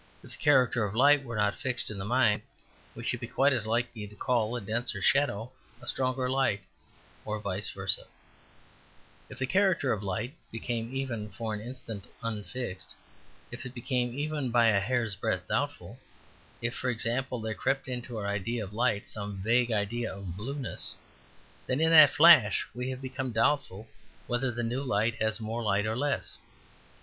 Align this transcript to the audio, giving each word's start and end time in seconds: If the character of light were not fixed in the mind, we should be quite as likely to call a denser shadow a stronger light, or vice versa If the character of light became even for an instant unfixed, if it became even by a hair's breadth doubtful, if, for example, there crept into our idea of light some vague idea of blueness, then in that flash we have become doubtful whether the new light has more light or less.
If 0.23 0.31
the 0.31 0.37
character 0.37 0.83
of 0.83 0.95
light 0.95 1.23
were 1.23 1.35
not 1.35 1.53
fixed 1.53 1.91
in 1.91 1.99
the 1.99 2.05
mind, 2.05 2.41
we 2.95 3.03
should 3.03 3.19
be 3.19 3.27
quite 3.27 3.53
as 3.53 3.67
likely 3.67 4.07
to 4.07 4.15
call 4.15 4.55
a 4.55 4.59
denser 4.61 4.99
shadow 4.99 5.51
a 5.79 5.87
stronger 5.87 6.27
light, 6.27 6.61
or 7.23 7.39
vice 7.39 7.69
versa 7.69 8.05
If 9.29 9.37
the 9.37 9.45
character 9.45 9.91
of 9.91 10.01
light 10.01 10.33
became 10.51 10.91
even 10.91 11.29
for 11.29 11.53
an 11.53 11.61
instant 11.61 12.05
unfixed, 12.23 12.95
if 13.51 13.63
it 13.63 13.75
became 13.75 14.17
even 14.17 14.49
by 14.49 14.69
a 14.69 14.79
hair's 14.79 15.13
breadth 15.13 15.47
doubtful, 15.47 15.99
if, 16.63 16.73
for 16.73 16.89
example, 16.89 17.39
there 17.39 17.53
crept 17.53 17.87
into 17.87 18.17
our 18.17 18.25
idea 18.25 18.63
of 18.63 18.73
light 18.73 19.05
some 19.07 19.37
vague 19.37 19.71
idea 19.71 20.11
of 20.11 20.35
blueness, 20.35 20.95
then 21.67 21.79
in 21.79 21.91
that 21.91 22.09
flash 22.09 22.65
we 22.73 22.89
have 22.89 23.03
become 23.03 23.31
doubtful 23.33 23.87
whether 24.25 24.49
the 24.49 24.63
new 24.63 24.81
light 24.81 25.17
has 25.21 25.39
more 25.39 25.61
light 25.61 25.85
or 25.85 25.95
less. 25.95 26.39